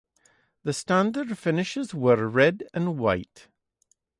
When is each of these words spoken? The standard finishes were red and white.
The 0.63 0.73
standard 0.73 1.37
finishes 1.37 1.93
were 1.93 2.27
red 2.27 2.63
and 2.73 2.97
white. 2.97 3.49